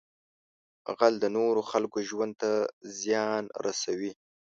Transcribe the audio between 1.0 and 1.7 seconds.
د نورو